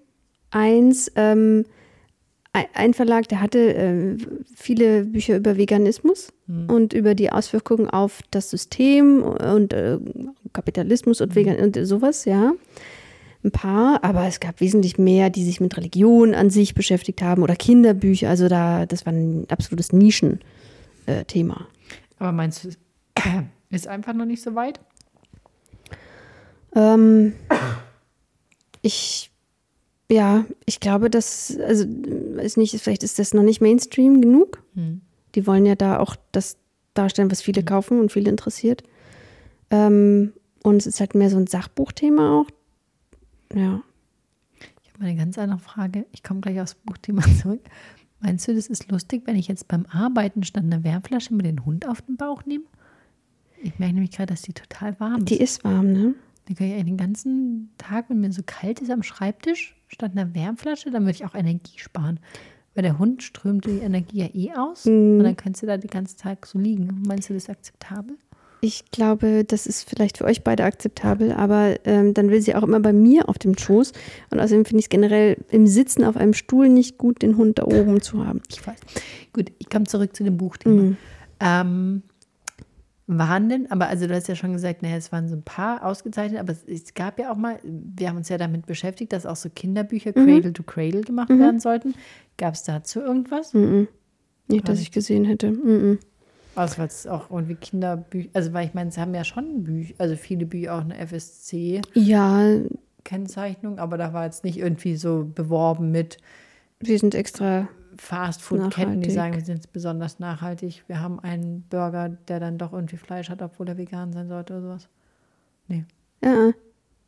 Eins, 0.51 1.11
ähm, 1.15 1.65
ein- 2.75 2.93
Verlag, 2.93 3.27
der 3.29 3.41
hatte 3.41 3.73
äh, 3.73 4.17
viele 4.55 5.05
Bücher 5.05 5.37
über 5.37 5.57
Veganismus 5.57 6.31
und 6.67 6.93
über 6.93 7.15
die 7.15 7.31
Auswirkungen 7.31 7.89
auf 7.89 8.19
das 8.29 8.51
System 8.51 9.23
und 9.23 9.73
äh, 9.73 9.97
Kapitalismus 10.51 11.19
und, 11.21 11.33
Vegan 11.35 11.57
und 11.57 11.75
sowas, 11.87 12.25
ja. 12.25 12.51
Ein 13.43 13.51
paar, 13.51 14.03
aber 14.03 14.27
es 14.27 14.39
gab 14.39 14.61
wesentlich 14.61 14.97
mehr, 14.99 15.29
die 15.31 15.43
sich 15.43 15.59
mit 15.59 15.75
Religion 15.75 16.35
an 16.35 16.49
sich 16.51 16.75
beschäftigt 16.75 17.21
haben 17.23 17.41
oder 17.43 17.55
Kinderbücher. 17.55 18.29
Also 18.29 18.47
da, 18.47 18.85
das 18.85 19.05
war 19.07 19.13
ein 19.13 19.45
absolutes 19.49 19.91
Nischenthema. 19.91 21.67
Aber 22.19 22.31
meinst 22.31 22.63
du, 22.65 22.69
ist 23.73 23.87
einfach 23.87 24.13
noch 24.13 24.25
nicht 24.25 24.41
so 24.41 24.55
weit? 24.55 24.79
Ähm, 26.75 27.33
ich, 28.81 29.31
ja, 30.11 30.45
ich 30.65 30.79
glaube, 30.79 31.09
dass, 31.09 31.57
also, 31.57 31.85
ist 32.37 32.57
nicht, 32.57 32.79
vielleicht 32.79 33.03
ist 33.03 33.19
das 33.19 33.33
noch 33.33 33.43
nicht 33.43 33.61
Mainstream 33.61 34.21
genug. 34.21 34.63
Die 35.35 35.47
wollen 35.47 35.65
ja 35.65 35.75
da 35.75 35.99
auch 35.99 36.15
das 36.31 36.57
darstellen, 36.93 37.31
was 37.31 37.41
viele 37.41 37.63
kaufen 37.63 37.99
und 37.99 38.11
viele 38.11 38.29
interessiert. 38.29 38.83
Ähm, 39.69 40.33
und 40.63 40.77
es 40.77 40.87
ist 40.87 40.99
halt 40.99 41.15
mehr 41.15 41.29
so 41.29 41.37
ein 41.37 41.47
Sachbuchthema 41.47 42.39
auch. 42.39 42.47
Ja. 43.53 43.81
Ich 44.81 44.89
habe 44.89 44.99
mal 44.99 45.09
eine 45.09 45.17
ganz 45.17 45.37
andere 45.37 45.59
Frage. 45.59 46.05
Ich 46.11 46.23
komme 46.23 46.41
gleich 46.41 46.59
aufs 46.61 46.75
Buchthema 46.75 47.23
zurück. 47.41 47.61
Meinst 48.19 48.47
du, 48.47 48.55
das 48.55 48.67
ist 48.67 48.89
lustig, 48.89 49.23
wenn 49.25 49.35
ich 49.35 49.47
jetzt 49.47 49.67
beim 49.67 49.85
Arbeiten 49.87 50.43
statt 50.43 50.63
einer 50.63 50.83
Wärmflasche 50.83 51.33
mit 51.33 51.45
den 51.45 51.65
Hund 51.65 51.87
auf 51.87 52.01
den 52.01 52.15
Bauch 52.15 52.45
nehme? 52.45 52.63
Ich 53.63 53.79
merke 53.79 53.93
nämlich 53.95 54.11
gerade, 54.11 54.33
dass 54.33 54.41
die 54.43 54.53
total 54.53 54.99
warm 54.99 55.25
Die 55.25 55.35
ist. 55.35 55.57
ist 55.57 55.63
warm, 55.63 55.91
ne? 55.91 56.15
Dann 56.45 56.55
kann 56.57 56.67
ich 56.67 56.83
den 56.83 56.97
ganzen 56.97 57.69
Tag, 57.77 58.09
wenn 58.09 58.19
mir 58.19 58.31
so 58.33 58.41
kalt 58.45 58.81
ist 58.81 58.91
am 58.91 59.01
Schreibtisch, 59.03 59.75
statt 59.87 60.11
einer 60.13 60.35
Wärmflasche, 60.35 60.91
dann 60.91 61.03
würde 61.03 61.15
ich 61.15 61.25
auch 61.25 61.35
Energie 61.35 61.77
sparen. 61.79 62.19
Weil 62.75 62.83
der 62.83 62.99
Hund 62.99 63.23
strömt 63.23 63.65
die 63.65 63.77
Energie 63.79 64.19
ja 64.19 64.29
eh 64.33 64.51
aus 64.57 64.85
Mhm. 64.85 65.19
und 65.19 65.23
dann 65.23 65.37
kannst 65.37 65.61
du 65.61 65.67
da 65.67 65.77
den 65.77 65.89
ganzen 65.89 66.17
Tag 66.17 66.45
so 66.45 66.59
liegen. 66.59 67.03
Meinst 67.07 67.29
du 67.29 67.33
das 67.33 67.43
ist 67.43 67.49
akzeptabel? 67.49 68.17
Ich 68.61 68.85
glaube, 68.91 69.43
das 69.45 69.67
ist 69.67 69.87
vielleicht 69.89 70.17
für 70.17 70.25
euch 70.25 70.43
beide 70.43 70.63
akzeptabel, 70.63 71.33
aber 71.33 71.75
ähm, 71.85 72.13
dann 72.13 72.29
will 72.29 72.41
sie 72.41 72.55
auch 72.55 72.63
immer 72.63 72.79
bei 72.79 72.93
mir 72.93 73.27
auf 73.29 73.37
dem 73.37 73.57
Schoß. 73.57 73.91
Und 74.31 74.39
außerdem 74.39 74.63
finde 74.65 74.79
ich 74.79 74.85
es 74.85 74.89
generell 74.89 75.37
im 75.49 75.67
Sitzen 75.67 76.03
auf 76.05 76.15
einem 76.17 76.33
Stuhl 76.33 76.67
nicht 76.69 76.97
gut, 76.97 77.21
den 77.21 77.35
Hund 77.37 77.59
da 77.59 77.65
oben 77.65 78.01
zu 78.01 78.25
haben. 78.25 78.41
Ich 78.49 78.65
weiß. 78.65 78.79
Gut, 79.33 79.51
ich 79.59 79.69
komme 79.69 79.83
zurück 79.85 80.15
zu 80.15 80.23
dem 80.23 80.37
Buchthema. 80.37 80.81
Mhm. 80.81 80.97
Ähm, 81.41 82.03
waren 83.07 83.49
denn, 83.49 83.69
aber 83.69 83.87
also 83.87 84.07
du 84.07 84.15
hast 84.15 84.27
ja 84.29 84.35
schon 84.35 84.53
gesagt, 84.53 84.81
naja, 84.81 84.95
es 84.95 85.11
waren 85.11 85.27
so 85.27 85.35
ein 85.35 85.43
paar 85.43 85.85
ausgezeichnet, 85.85 86.39
aber 86.39 86.53
es, 86.53 86.63
es 86.63 86.93
gab 86.93 87.19
ja 87.19 87.31
auch 87.31 87.35
mal, 87.35 87.59
wir 87.63 88.07
haben 88.09 88.17
uns 88.17 88.29
ja 88.29 88.37
damit 88.37 88.65
beschäftigt, 88.65 89.11
dass 89.11 89.25
auch 89.25 89.35
so 89.35 89.49
Kinderbücher 89.49 90.11
Mhm. 90.15 90.25
Cradle 90.25 90.53
to 90.53 90.63
Cradle 90.63 91.01
gemacht 91.01 91.29
werden 91.29 91.59
sollten. 91.59 91.95
Gab 92.37 92.53
es 92.53 92.63
dazu 92.63 93.01
irgendwas? 93.01 93.53
Mhm. 93.53 93.89
Nicht, 94.47 94.69
dass 94.69 94.79
ich 94.79 94.91
gesehen 94.91 95.25
hätte. 95.25 95.51
Mhm. 95.51 95.99
Also 96.55 96.77
weil 96.77 96.87
es 96.87 97.07
auch 97.07 97.29
irgendwie 97.31 97.55
Kinderbücher, 97.55 98.29
also 98.33 98.53
weil 98.53 98.67
ich 98.67 98.73
meine, 98.73 98.91
sie 98.91 99.01
haben 99.01 99.13
ja 99.15 99.23
schon 99.23 99.63
Bücher, 99.63 99.95
also 99.97 100.15
viele 100.15 100.45
Bücher 100.45 100.75
auch 100.75 100.81
eine 100.81 100.95
FSC-Kennzeichnung, 100.97 103.77
Ja, 103.77 103.83
aber 103.83 103.97
da 103.97 104.13
war 104.13 104.25
jetzt 104.25 104.43
nicht 104.43 104.59
irgendwie 104.59 104.95
so 104.95 105.25
beworben 105.33 105.91
mit 105.91 106.17
wir 106.79 106.99
sind 106.99 107.15
extra. 107.15 107.67
Fastfood-Ketten, 107.97 109.01
die 109.01 109.11
sagen, 109.11 109.35
wir 109.35 109.43
sind 109.43 109.71
besonders 109.73 110.19
nachhaltig. 110.19 110.83
Wir 110.87 110.99
haben 110.99 111.19
einen 111.19 111.63
Burger, 111.69 112.09
der 112.09 112.39
dann 112.39 112.57
doch 112.57 112.73
irgendwie 112.73 112.97
Fleisch 112.97 113.29
hat, 113.29 113.41
obwohl 113.41 113.67
er 113.67 113.77
vegan 113.77 114.13
sein 114.13 114.27
sollte 114.27 114.53
oder 114.53 114.61
sowas. 114.61 114.89
Nee. 115.67 115.85
Ja. 116.23 116.51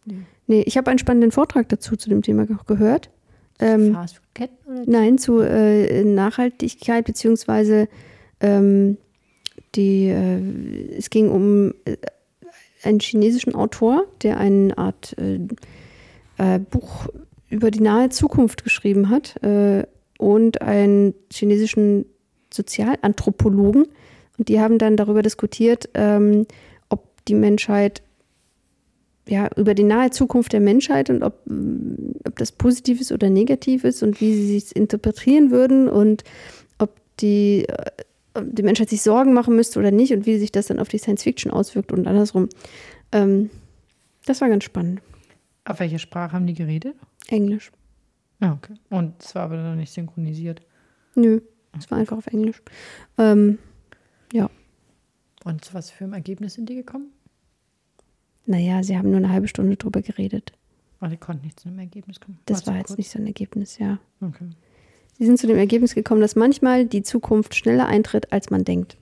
Nee. 0.06 0.18
Nee, 0.48 0.62
ich 0.62 0.78
habe 0.78 0.90
einen 0.90 1.00
spannenden 1.00 1.32
Vortrag 1.32 1.68
dazu 1.70 1.96
zu 1.96 2.10
dem 2.10 2.22
Thema 2.22 2.46
ge- 2.46 2.58
gehört. 2.68 3.10
Ähm, 3.60 3.94
Fastfood-Ketten? 3.94 4.84
Nein, 4.86 5.18
zu 5.18 5.40
äh, 5.40 6.04
Nachhaltigkeit, 6.04 7.06
beziehungsweise 7.06 7.88
ähm, 8.40 8.98
die, 9.76 10.08
äh, 10.10 10.96
es 10.98 11.10
ging 11.10 11.30
um 11.32 11.74
äh, 11.86 11.98
einen 12.84 13.00
chinesischen 13.00 13.56
Autor, 13.56 14.06
der 14.22 14.38
eine 14.38 14.78
Art 14.78 15.16
äh, 15.18 15.40
äh, 16.38 16.60
Buch 16.60 17.08
über 17.50 17.72
die 17.72 17.80
nahe 17.82 18.10
Zukunft 18.10 18.64
geschrieben 18.64 19.10
hat 19.10 19.42
äh, 19.44 19.88
und 20.18 20.62
einen 20.62 21.14
chinesischen 21.32 22.06
Sozialanthropologen. 22.54 23.88
Und 24.38 24.50
die 24.50 24.60
haben 24.60 24.78
dann 24.78 24.98
darüber 24.98 25.22
diskutiert, 25.22 25.90
ähm, 25.94 26.46
ob 26.90 27.04
die 27.26 27.36
Menschheit 27.36 28.02
ja, 29.28 29.50
über 29.56 29.74
die 29.74 29.84
nahe 29.84 30.12
Zukunft 30.12 30.54
der 30.54 30.60
Menschheit 30.60 31.10
und 31.10 31.24
ob, 31.24 31.42
mm, 31.46 32.12
ob 32.28 32.38
das 32.38 32.52
positiv 32.52 33.02
ist 33.02 33.12
oder 33.12 33.30
negativ 33.30 33.84
ist 33.84 34.04
und 34.04 34.22
wie 34.22 34.34
sie 34.36 34.58
es 34.58 34.72
interpretieren 34.72 35.52
würden 35.52 35.90
und 35.90 36.24
ob 36.78 36.96
die, 37.20 37.68
äh, 37.68 37.92
ob 38.36 38.46
die 38.52 38.64
Menschheit 38.64 38.90
sich 38.90 39.02
Sorgen 39.02 39.34
machen 39.34 39.56
müsste 39.56 39.80
oder 39.80 39.92
nicht 39.92 40.14
und 40.14 40.26
wie 40.26 40.38
sich 40.38 40.52
das 40.52 40.68
dann 40.68 40.80
auf 40.80 40.90
die 40.90 41.00
Science 41.00 41.24
Fiction 41.24 41.52
auswirkt 41.52 41.92
und 41.92 42.08
andersrum. 42.08 42.50
Ähm, 43.12 43.50
das 44.26 44.42
war 44.42 44.50
ganz 44.50 44.64
spannend. 44.64 45.02
Auf 45.66 45.80
welche 45.80 45.98
Sprache 45.98 46.34
haben 46.34 46.46
die 46.46 46.54
geredet? 46.54 46.96
Englisch. 47.28 47.72
Ah, 48.40 48.54
okay. 48.54 48.74
Und 48.90 49.22
es 49.24 49.34
war 49.36 49.44
aber 49.44 49.58
noch 49.58 49.76
nicht 49.76 49.92
synchronisiert. 49.94 50.62
Nö, 51.16 51.42
es 51.78 51.90
war 51.90 51.98
einfach 51.98 52.18
auf 52.18 52.28
Englisch. 52.28 52.62
Ähm, 53.18 53.58
ja, 54.34 54.50
Und 55.46 55.64
zu 55.64 55.74
was 55.74 55.90
für 55.92 56.04
einem 56.04 56.14
Ergebnis 56.14 56.56
sind 56.56 56.70
die 56.70 56.76
gekommen? 56.76 57.12
naja, 58.48 58.84
sie 58.84 58.96
haben 58.98 59.10
nur 59.10 59.18
eine 59.18 59.32
halbe 59.32 59.48
Stunde 59.48 59.76
drüber 59.76 60.02
geredet. 60.02 60.54
Oh, 61.02 61.08
die 61.08 61.18
konnten 61.18 61.46
nicht 61.46 61.60
zu 61.60 61.68
einem 61.68 61.80
Ergebnis 61.80 62.20
kommen. 62.20 62.40
Das 62.46 62.68
war 62.68 62.78
jetzt 62.78 62.88
kurz? 62.88 62.98
nicht 62.98 63.10
so 63.10 63.20
ein 63.20 63.26
Ergebnis, 63.26 63.80
ja. 63.80 64.00
Okay. 64.22 64.50
Sie 65.18 65.26
sind 65.26 65.40
zu 65.40 65.48
dem 65.48 65.58
Ergebnis 65.58 65.96
gekommen, 65.96 66.22
dass 66.22 66.36
manchmal 66.36 66.86
die 66.86 67.02
Zukunft 67.02 67.56
schneller 67.56 67.88
eintritt, 67.88 68.32
als 68.32 68.50
man 68.52 68.64
denkt. 68.64 68.98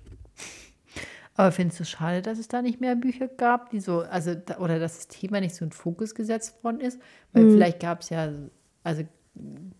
Aber 1.35 1.51
findest 1.51 1.79
du 1.79 1.85
schade, 1.85 2.21
dass 2.21 2.37
es 2.37 2.47
da 2.47 2.61
nicht 2.61 2.79
mehr 2.79 2.95
Bücher 2.95 3.27
gab, 3.27 3.71
die 3.71 3.79
so, 3.79 4.01
also, 4.01 4.35
oder 4.59 4.79
dass 4.79 4.95
das 4.95 5.07
Thema 5.07 5.39
nicht 5.39 5.55
so 5.55 5.65
in 5.65 5.71
Fokus 5.71 6.13
gesetzt 6.13 6.63
worden 6.63 6.79
ist? 6.79 6.99
Weil 7.31 7.49
vielleicht 7.49 7.79
gab 7.79 8.01
es 8.01 8.09
ja, 8.09 8.31
also 8.83 9.03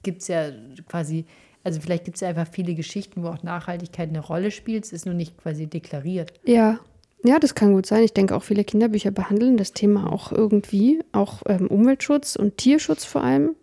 gibt 0.04 0.22
es 0.22 0.28
ja 0.28 0.52
quasi, 0.88 1.26
also 1.64 1.80
vielleicht 1.80 2.06
gibt 2.06 2.16
es 2.16 2.22
ja 2.22 2.30
einfach 2.30 2.48
viele 2.48 2.76
Geschichten, 2.76 3.24
wo 3.24 3.28
auch 3.28 3.44
Nachhaltigkeit 3.44 4.10
eine 4.10 4.20
Rolle 4.20 4.52
spielt. 4.52 4.86
Es 4.86 4.94
ist 4.94 5.06
nur 5.06 5.16
nicht 5.16 5.38
quasi 5.38 5.68
deklariert. 5.68 6.34
Ja. 6.46 6.80
Ja, 7.26 7.40
das 7.40 7.56
kann 7.56 7.72
gut 7.72 7.86
sein. 7.86 8.04
Ich 8.04 8.12
denke, 8.12 8.36
auch 8.36 8.44
viele 8.44 8.66
Kinderbücher 8.66 9.12
behandeln 9.12 9.56
das 9.56 9.72
Thema 9.72 10.12
auch 10.12 10.34
irgendwie, 10.34 11.00
auch 11.14 11.42
ähm, 11.46 11.68
Umweltschutz 11.68 12.36
und 12.36 12.58
Tierschutz 12.58 13.06
vor 13.06 13.24
allem. 13.24 13.56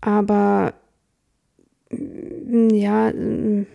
Aber 0.00 0.74
mm, 1.90 2.70
ja, 2.70 3.12
mm, 3.12 3.66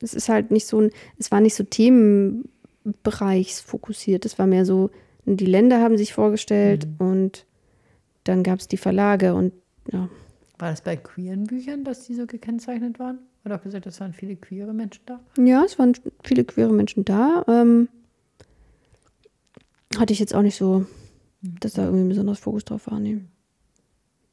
es 0.00 0.14
ist 0.14 0.28
halt 0.28 0.50
nicht 0.50 0.66
so 0.66 0.80
ein, 0.80 0.90
es 1.18 1.30
war 1.30 1.40
nicht 1.40 1.54
so 1.54 1.62
themenbereichsfokussiert. 1.62 4.24
Es 4.24 4.40
war 4.40 4.48
mehr 4.48 4.64
so, 4.64 4.90
die 5.24 5.46
Länder 5.46 5.80
haben 5.80 5.96
sich 5.96 6.12
vorgestellt 6.12 6.88
und 6.98 7.46
dann 8.24 8.42
gab 8.42 8.58
es 8.58 8.66
die 8.68 8.76
Verlage 8.76 9.34
und 9.34 9.52
ja. 9.92 10.08
War 10.58 10.70
das 10.70 10.80
bei 10.80 10.96
queeren 10.96 11.44
Büchern, 11.44 11.84
dass 11.84 12.06
die 12.06 12.14
so 12.14 12.26
gekennzeichnet 12.26 12.98
waren? 12.98 13.18
Oder 13.44 13.56
auch 13.56 13.62
gesagt, 13.62 13.86
es 13.86 14.00
waren 14.00 14.12
viele 14.12 14.36
queere 14.36 14.72
Menschen 14.72 15.02
da? 15.06 15.20
Ja, 15.38 15.64
es 15.64 15.78
waren 15.78 15.92
viele 16.24 16.44
queere 16.44 16.72
Menschen 16.72 17.04
da. 17.04 17.44
Ähm, 17.46 17.88
hatte 19.98 20.12
ich 20.12 20.18
jetzt 20.18 20.34
auch 20.34 20.42
nicht 20.42 20.56
so, 20.56 20.86
dass 21.42 21.74
da 21.74 21.84
irgendwie 21.84 22.04
ein 22.04 22.08
besonderes 22.08 22.38
Fokus 22.38 22.64
drauf 22.64 22.86
war. 22.90 22.98
Nee. 22.98 23.20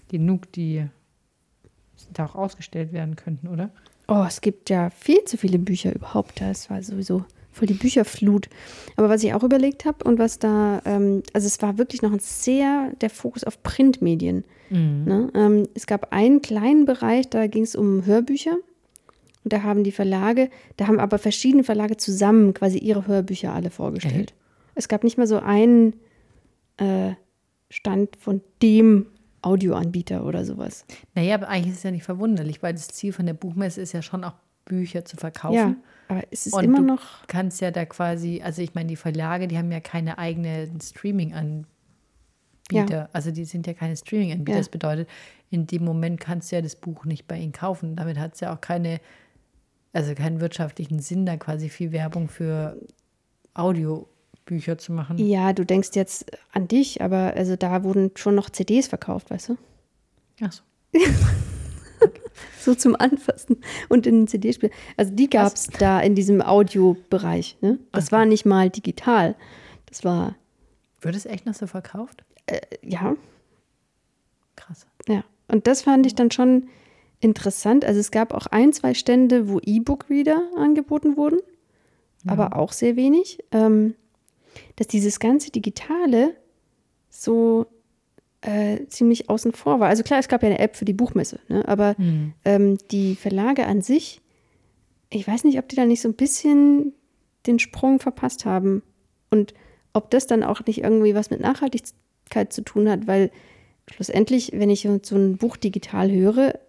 genug, 0.08 0.52
die 0.52 0.88
da 2.14 2.26
auch 2.26 2.36
ausgestellt 2.36 2.94
werden 2.94 3.16
könnten, 3.16 3.48
oder? 3.48 3.72
Oh, 4.08 4.26
es 4.28 4.42
gibt 4.42 4.70
ja 4.70 4.90
viel 4.90 5.24
zu 5.26 5.38
viele 5.38 5.60
Bücher 5.60 5.94
überhaupt. 5.94 6.42
Das 6.42 6.70
war 6.70 6.82
sowieso 6.84 7.26
voll 7.52 7.68
die 7.68 7.74
Bücherflut. 7.74 8.50
Aber 8.98 9.10
was 9.10 9.24
ich 9.24 9.34
auch 9.34 9.44
überlegt 9.44 9.86
habe 9.86 10.04
und 10.04 10.20
was 10.20 10.40
da, 10.40 10.82
ähm, 10.86 11.24
also 11.34 11.48
es 11.48 11.62
war 11.62 11.78
wirklich 11.78 12.02
noch 12.02 12.12
ein 12.12 12.20
sehr 12.20 12.92
der 13.02 13.10
Fokus 13.10 13.44
auf 13.44 13.64
Printmedien. 13.64 14.44
Ne? 15.06 15.32
Ähm, 15.34 15.68
es 15.74 15.88
gab 15.88 16.12
einen 16.12 16.42
kleinen 16.42 16.86
Bereich, 16.86 17.30
da 17.30 17.48
ging 17.48 17.64
es 17.64 17.76
um 17.76 18.06
Hörbücher. 18.06 18.58
Und 19.44 19.54
da 19.54 19.62
haben 19.62 19.84
die 19.84 19.92
Verlage, 19.92 20.50
da 20.78 20.88
haben 20.88 21.00
aber 21.00 21.20
verschiedene 21.20 21.64
Verlage 21.64 21.98
zusammen 21.98 22.54
quasi 22.54 22.80
ihre 22.80 23.08
Hörbücher 23.08 23.54
alle 23.54 23.70
vorgestellt. 23.70 24.34
Es 24.74 24.88
gab 24.88 25.04
nicht 25.04 25.18
mal 25.18 25.28
so 25.28 25.38
einen 25.38 25.94
äh, 26.78 27.12
Stand 27.70 28.16
von 28.18 28.42
dem 28.62 29.06
Audioanbieter 29.46 30.26
oder 30.26 30.44
sowas. 30.44 30.86
Naja, 31.14 31.36
aber 31.36 31.50
eigentlich 31.50 31.74
ist 31.74 31.78
es 31.78 31.84
ja 31.84 31.92
nicht 31.92 32.04
verwunderlich, 32.04 32.64
weil 32.64 32.74
das 32.74 32.88
Ziel 32.88 33.14
von 33.14 33.28
der 33.28 33.36
Buchmesse 33.36 33.80
ist 33.82 33.94
ja 33.94 34.02
schon 34.02 34.24
auch 34.24 34.34
Bücher 34.66 35.06
zu 35.06 35.18
verkaufen. 35.18 35.56
Ja, 35.56 35.76
aber 36.08 36.24
es 36.32 36.48
ist 36.48 36.54
Und 36.54 36.64
immer 36.64 36.80
du 36.80 36.86
noch. 36.86 37.28
kannst 37.28 37.62
ja 37.62 37.70
da 37.70 37.86
quasi, 37.86 38.42
also 38.44 38.64
ich 38.64 38.74
meine, 38.74 38.88
die 38.88 38.96
Verlage, 38.96 39.48
die 39.48 39.56
haben 39.58 39.72
ja 39.72 39.80
keine 39.80 40.18
eigenen 40.18 40.82
Streaming-Anbieter. 40.82 43.10
Also 43.14 43.30
die 43.30 43.46
sind 43.46 43.68
ja 43.68 43.74
keine 43.74 43.96
Streaming-Anbieter. 43.96 44.54
Ja. 44.54 44.62
Das 44.62 44.70
bedeutet, 44.70 45.08
in 45.52 45.68
dem 45.68 45.86
Moment 45.86 46.20
kannst 46.20 46.52
du 46.52 46.56
ja 46.56 46.64
das 46.64 46.76
Buch 46.76 47.06
nicht 47.06 47.28
bei 47.28 47.38
ihnen 47.38 47.52
kaufen. 47.52 47.96
Damit 47.96 48.18
hat 48.18 48.34
es 48.34 48.40
ja 48.40 48.52
auch 48.52 48.62
keine, 48.62 49.00
also 49.94 50.16
keinen 50.16 50.42
wirtschaftlichen 50.42 51.00
Sinn, 51.00 51.28
da 51.28 51.38
quasi 51.38 51.70
viel 51.70 51.92
Werbung 51.92 52.30
für 52.30 52.82
Audiobücher 54.46 54.78
zu 54.78 54.94
machen. 54.94 55.18
Ja, 55.18 55.54
du 55.54 55.66
denkst 55.66 55.90
jetzt 55.94 56.32
an 56.52 56.68
dich, 56.68 57.02
aber 57.02 57.34
also 57.36 57.56
da 57.56 57.84
wurden 57.84 58.12
schon 58.16 58.36
noch 58.36 58.50
CDs 58.50 58.88
verkauft, 58.88 59.32
weißt 59.32 59.50
du? 59.50 59.58
Ach 60.42 60.52
so. 60.52 60.64
So 62.60 62.74
zum 62.74 62.96
Anfassen 62.96 63.58
und 63.90 64.08
in 64.08 64.22
den 64.22 64.28
CD-Spieler. 64.28 64.74
Also 64.98 65.14
die 65.14 65.30
gab 65.30 65.54
es 65.54 65.68
da 65.68 66.00
in 66.02 66.16
diesem 66.16 66.42
Audiobereich. 66.42 67.58
Ne? 67.62 67.78
Das 67.92 68.12
war 68.12 68.26
nicht 68.26 68.44
mal 68.44 68.72
digital. 68.72 69.36
Das 69.86 70.04
war, 70.04 70.36
Wird 71.00 71.16
es 71.16 71.28
echt 71.28 71.46
noch 71.46 71.54
so 71.54 71.68
verkauft? 71.68 72.26
ja, 72.82 73.16
Krass. 74.56 74.88
ja. 75.08 75.24
Und 75.48 75.68
das 75.68 75.84
fand 75.84 76.08
ich 76.08 76.16
dann 76.16 76.32
schon 76.32 76.68
interessant. 77.20 77.86
Also 77.86 78.00
es 78.00 78.10
gab 78.10 78.34
auch 78.34 78.48
ein, 78.48 78.74
zwei 78.74 78.96
Stände, 78.96 79.48
wo 79.48 79.60
E-Book-Reader 79.60 80.42
angeboten 80.58 81.18
wurden, 81.18 81.40
aber 82.26 82.56
auch 82.56 82.74
sehr 82.74 82.96
wenig. 82.96 83.44
Ähm, 83.52 83.94
dass 84.76 84.88
dieses 84.88 85.20
ganze 85.20 85.52
Digitale 85.52 86.36
so 87.10 87.66
äh, 88.42 88.86
ziemlich 88.88 89.30
außen 89.30 89.54
vor 89.54 89.80
war. 89.80 89.88
Also 89.90 90.04
klar, 90.04 90.20
es 90.20 90.28
gab 90.28 90.44
ja 90.44 90.50
eine 90.50 90.60
App 90.60 90.76
für 90.76 90.86
die 90.86 90.94
Buchmesse, 90.94 91.40
ne? 91.48 91.68
aber 91.68 91.96
Hm. 91.98 92.34
ähm, 92.46 92.78
die 92.92 93.16
Verlage 93.16 93.66
an 93.66 93.82
sich, 93.82 94.22
ich 95.10 95.28
weiß 95.28 95.44
nicht, 95.46 95.58
ob 95.60 95.68
die 95.70 95.76
da 95.76 95.86
nicht 95.86 96.02
so 96.02 96.10
ein 96.10 96.14
bisschen 96.16 96.94
den 97.48 97.60
Sprung 97.60 98.00
verpasst 98.00 98.46
haben 98.46 98.84
und 99.32 99.54
ob 99.94 100.10
das 100.12 100.28
dann 100.28 100.44
auch 100.44 100.66
nicht 100.66 100.84
irgendwie 100.84 101.16
was 101.16 101.30
mit 101.30 101.40
Nachhaltigkeit 101.40 102.52
zu 102.52 102.62
tun 102.64 102.90
hat, 102.90 103.08
weil 103.08 103.32
schlussendlich, 103.90 104.52
wenn 104.54 104.70
ich 104.70 104.88
so 105.04 105.16
ein 105.16 105.38
Buch 105.38 105.58
digital 105.58 106.12
höre, 106.12 106.60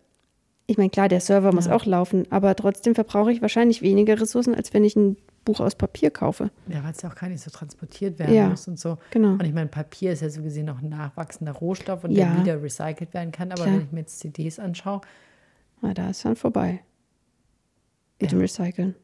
ich 0.68 0.76
meine, 0.78 0.90
klar, 0.90 1.08
der 1.08 1.20
Server 1.20 1.52
muss 1.52 1.66
Ja. 1.66 1.74
auch 1.76 1.86
laufen, 1.86 2.26
aber 2.30 2.54
trotzdem 2.56 2.94
verbrauche 2.94 3.32
ich 3.32 3.42
wahrscheinlich 3.42 3.82
weniger 3.82 4.20
Ressourcen, 4.20 4.54
als 4.54 4.74
wenn 4.74 4.84
ich 4.84 4.96
ein 4.96 5.16
Buch 5.46 5.60
aus 5.60 5.74
Papier 5.74 6.10
kaufe. 6.10 6.50
Ja, 6.68 6.84
weil 6.84 6.90
es 6.92 7.00
ja 7.00 7.08
auch 7.10 7.14
gar 7.14 7.28
nicht 7.30 7.42
so 7.42 7.50
transportiert 7.50 8.18
werden 8.18 8.34
Ja, 8.34 8.48
muss 8.50 8.68
und 8.68 8.78
so. 8.78 8.98
genau. 9.10 9.30
Und 9.30 9.44
ich 9.44 9.54
meine, 9.54 9.68
Papier 9.68 10.12
ist 10.12 10.20
ja 10.20 10.28
so 10.28 10.42
gesehen 10.42 10.66
noch 10.66 10.82
ein 10.82 10.90
nachwachsender 10.90 11.52
Rohstoff 11.52 12.04
und 12.04 12.10
Ja. 12.10 12.34
der 12.34 12.40
wieder 12.42 12.62
recycelt 12.62 13.14
werden 13.14 13.32
kann. 13.32 13.50
Aber 13.52 13.62
Klar. 13.62 13.74
wenn 13.76 13.82
ich 13.86 13.92
mir 13.92 14.00
jetzt 14.00 14.18
CDs 14.18 14.58
anschaue, 14.58 15.00
Na, 15.80 15.94
da 15.94 16.10
ist 16.10 16.22
dann 16.24 16.36
vorbei. 16.36 16.80
Mit 18.20 18.30
Ja. 18.32 18.36
dem 18.38 18.40
Recyceln. 18.42 18.94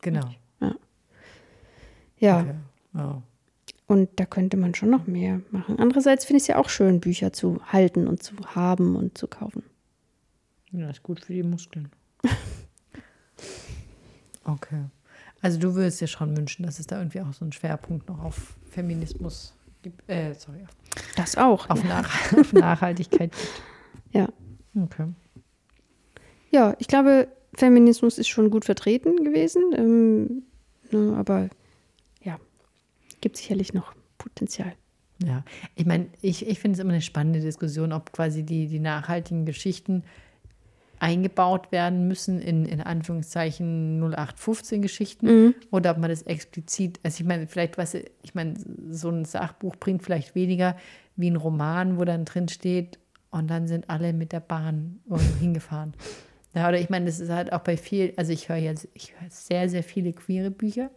genau. 0.00 0.28
Ja, 2.18 2.40
Okay. 2.40 2.54
Ja. 2.94 3.22
und 3.88 4.08
da 4.20 4.24
könnte 4.26 4.56
man 4.56 4.74
schon 4.76 4.90
noch 4.90 5.06
mehr 5.08 5.40
machen. 5.50 5.78
Andererseits 5.80 6.24
finde 6.24 6.36
ich 6.38 6.44
es 6.44 6.46
ja 6.46 6.56
auch 6.58 6.68
schön, 6.68 7.00
Bücher 7.00 7.32
zu 7.32 7.60
halten 7.72 8.06
und 8.06 8.22
zu 8.22 8.34
haben 8.54 8.94
und 8.96 9.18
zu 9.18 9.26
kaufen. 9.26 9.64
ja, 10.70 10.88
ist 10.88 11.02
gut 11.02 11.20
für 11.24 11.32
die 11.34 11.42
Muskeln. 11.42 11.90
okay. 14.44 14.84
Also 15.42 15.58
du 15.58 15.74
würdest 15.74 16.00
dir 16.00 16.06
schon 16.06 16.36
wünschen, 16.36 16.64
dass 16.64 16.78
es 16.78 16.86
da 16.86 16.98
irgendwie 16.98 17.20
auch 17.20 17.32
so 17.32 17.44
einen 17.44 17.52
Schwerpunkt 17.52 18.08
noch 18.08 18.20
auf 18.22 18.54
Feminismus 18.70 19.54
gibt. 19.82 20.08
Äh, 20.08 20.34
sorry, 20.34 20.64
Das 21.16 21.36
auch. 21.36 21.68
auf, 21.68 21.82
Nach 21.84 22.32
auf 22.38 22.52
Nachhaltigkeit 22.52 23.32
gibt. 23.32 23.62
Ja. 24.14 24.28
Okay. 24.78 25.06
Ja, 26.50 26.76
ich 26.78 26.86
glaube, 26.86 27.28
Feminismus 27.54 28.18
ist 28.18 28.28
schon 28.28 28.50
gut 28.50 28.66
vertreten 28.66 29.24
gewesen. 29.24 29.62
Ähm, 29.74 30.42
ne, 30.90 31.16
aber 31.16 31.48
ja, 32.22 32.38
gibt 33.22 33.38
sicherlich 33.38 33.72
noch 33.72 33.94
Potenzial. 34.18 34.74
Ja, 35.24 35.44
ich 35.76 35.86
meine, 35.86 36.08
ich, 36.20 36.46
ich 36.46 36.58
finde 36.58 36.76
es 36.76 36.80
immer 36.80 36.92
eine 36.92 37.00
spannende 37.00 37.40
Diskussion, 37.40 37.92
ob 37.94 38.12
quasi 38.12 38.42
die, 38.42 38.66
die 38.66 38.80
nachhaltigen 38.80 39.46
Geschichten 39.46 40.04
eingebaut 41.02 41.72
werden 41.72 42.06
müssen 42.06 42.40
in, 42.40 42.64
in 42.64 42.80
Anführungszeichen 42.80 44.00
0815 44.00 44.82
Geschichten 44.82 45.26
oder 45.72 45.90
ob 45.90 45.98
man 45.98 46.08
das 46.08 46.22
explizit, 46.22 47.00
also 47.02 47.20
ich 47.20 47.26
meine, 47.26 47.48
vielleicht, 47.48 47.76
was, 47.76 47.94
ich 47.94 48.34
meine, 48.34 48.54
so 48.90 49.10
ein 49.10 49.24
Sachbuch 49.24 49.74
bringt 49.76 50.04
vielleicht 50.04 50.36
weniger 50.36 50.76
wie 51.16 51.28
ein 51.28 51.36
Roman, 51.36 51.98
wo 51.98 52.04
dann 52.04 52.24
drin 52.24 52.48
steht, 52.48 52.98
und 53.32 53.50
dann 53.50 53.66
sind 53.66 53.88
alle 53.88 54.12
mit 54.12 54.32
der 54.32 54.40
Bahn 54.40 55.00
hingefahren. 55.40 55.94
Ja, 56.54 56.68
oder 56.68 56.78
ich 56.78 56.90
meine, 56.90 57.06
das 57.06 57.18
ist 57.18 57.30
halt 57.30 57.50
auch 57.52 57.60
bei 57.60 57.78
viel, 57.78 58.12
also 58.16 58.30
ich 58.30 58.48
höre 58.48 58.56
jetzt, 58.56 58.86
ich 58.92 59.14
höre 59.18 59.30
sehr, 59.30 59.68
sehr 59.70 59.82
viele 59.82 60.12
queere 60.12 60.50
Bücher 60.50 60.90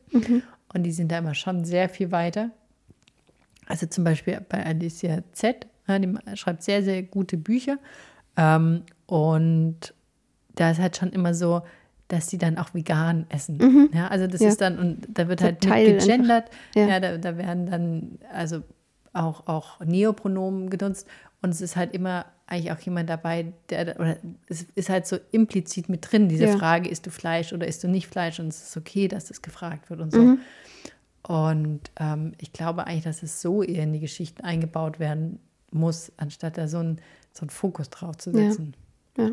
und 0.73 0.83
die 0.83 0.91
sind 0.91 1.11
da 1.11 1.19
immer 1.19 1.33
schon 1.33 1.63
sehr 1.63 1.87
viel 1.87 2.11
weiter. 2.11 2.51
Also 3.67 3.87
zum 3.87 4.03
Beispiel 4.03 4.41
bei 4.47 4.65
Alicia 4.65 5.23
Z, 5.31 5.65
ja, 5.87 5.97
die 5.97 6.13
schreibt 6.35 6.61
sehr, 6.61 6.83
sehr 6.83 7.03
gute 7.03 7.37
Bücher. 7.37 7.77
Ähm, 8.35 8.83
und 9.07 9.93
da 10.55 10.71
ist 10.71 10.79
halt 10.79 10.97
schon 10.97 11.11
immer 11.11 11.33
so, 11.33 11.61
dass 12.07 12.27
die 12.27 12.37
dann 12.37 12.57
auch 12.57 12.73
vegan 12.73 13.25
essen. 13.29 13.89
Ja, 13.93 14.07
also 14.07 14.27
das 14.27 14.41
Ja. 14.41 14.49
ist 14.49 14.61
dann, 14.61 14.77
und 14.79 15.07
da 15.09 15.27
wird 15.27 15.41
halt 15.41 15.61
gegendert. 15.61 16.49
Ja. 16.75 16.87
Ja, 16.87 16.99
da, 16.99 17.17
da 17.17 17.37
werden 17.37 17.65
dann 17.65 18.19
also 18.31 18.61
auch, 19.13 19.47
auch 19.47 19.79
Neopronomen 19.79 20.69
genutzt. 20.69 21.07
Und 21.41 21.49
es 21.49 21.61
ist 21.61 21.75
halt 21.75 21.93
immer 21.93 22.25
eigentlich 22.47 22.71
auch 22.71 22.79
jemand 22.79 23.09
dabei, 23.09 23.53
der, 23.69 23.99
oder 23.99 24.17
es 24.47 24.63
ist 24.75 24.89
halt 24.89 25.07
so 25.07 25.17
implizit 25.31 25.89
mit 25.89 26.11
drin, 26.11 26.29
diese 26.29 26.45
Ja. 26.45 26.57
Frage, 26.57 26.89
isst 26.89 27.05
du 27.07 27.09
Fleisch 27.09 27.53
oder 27.53 27.67
isst 27.67 27.83
du 27.83 27.87
nicht 27.87 28.07
Fleisch? 28.07 28.39
Und 28.39 28.49
es 28.49 28.67
ist 28.67 28.77
okay, 28.77 29.07
dass 29.07 29.25
das 29.25 29.41
gefragt 29.41 29.89
wird 29.89 29.99
und 29.99 30.11
so. 30.11 30.37
Und 31.27 31.81
ähm, 31.99 32.33
ich 32.39 32.53
glaube 32.53 32.85
eigentlich, 32.85 33.03
dass 33.03 33.23
es 33.23 33.41
so 33.41 33.63
eher 33.63 33.83
in 33.83 33.93
die 33.93 33.99
Geschichten 33.99 34.43
eingebaut 34.43 34.99
werden 34.99 35.39
muss, 35.71 36.11
anstatt 36.17 36.57
da 36.57 36.67
so 36.67 36.77
ein, 36.77 37.01
so 37.33 37.41
einen 37.41 37.49
Fokus 37.49 37.89
drauf 37.89 38.17
zu 38.17 38.29
Ja. 38.31 38.51
Ja. 39.17 39.31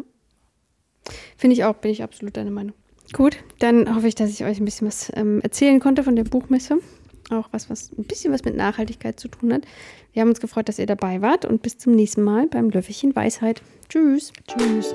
Finde 1.37 1.55
ich 1.55 1.64
auch, 1.64 1.75
bin 1.75 1.90
ich 1.90 2.03
absolut 2.03 2.37
deiner 2.37 2.51
Meinung. 2.51 2.75
Gut, 3.12 3.37
dann 3.59 3.95
hoffe 3.95 4.09
ich, 4.09 4.14
dass 4.14 4.31
ich 4.31 4.45
euch 4.45 4.59
ein 4.59 4.64
bisschen 4.64 4.87
was 4.87 5.12
ähm, 5.14 5.40
erzählen 5.42 5.81
konnte 5.81 6.03
von 6.03 6.16
der 6.16 6.25
Buchmesse. 6.25 6.79
Auch 7.31 7.49
was, 7.53 7.68
was 7.68 7.92
ein 7.92 8.05
bisschen 8.05 8.33
was 8.33 8.45
mit 8.45 8.57
Nachhaltigkeit 8.57 9.18
zu 9.18 9.29
tun 9.29 9.53
hat. 9.53 9.62
Wir 10.12 10.23
haben 10.23 10.29
uns 10.29 10.40
gefreut, 10.40 10.68
dass 10.68 10.79
ihr 10.79 10.87
dabei 10.87 11.23
wart 11.23 11.45
und 11.45 11.62
bis 11.62 11.79
zum 11.79 11.95
nächsten 11.95 12.23
Mal 12.23 12.47
beim 12.47 12.71
Löffelchen 12.71 13.14
Weisheit. 13.14 13.62
Tschüss. 13.88 14.33
Tschüss. 14.47 14.92